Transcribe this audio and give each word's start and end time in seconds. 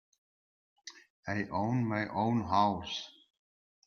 I 1.27 1.43
own 1.51 1.85
my 1.85 2.07
own 2.07 2.41
house. 2.41 3.07